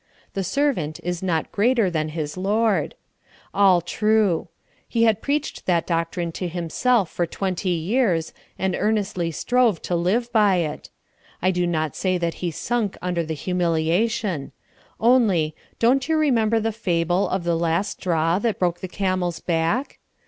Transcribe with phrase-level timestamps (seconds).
[0.33, 2.95] "The servant is not greater than his lord."
[3.53, 4.47] All true;
[4.87, 10.31] he had preached that doctrine to himself for twenty years, and earnestly strove to live
[10.31, 10.89] by it.
[11.39, 14.53] I do not say that he sunk under the humiliation;
[14.99, 19.99] only, don't you remember the fable of the last straw that broke the camel's back?